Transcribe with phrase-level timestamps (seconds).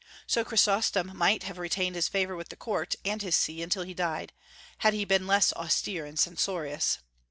[0.25, 3.93] So Chrysostom might have retained his favor with the court and his see until he
[3.93, 4.33] died,
[4.79, 6.97] had he been less austere and censorious.